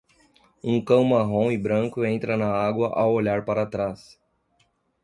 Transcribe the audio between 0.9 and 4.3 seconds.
marrom e branco entra na água ao olhar para trás.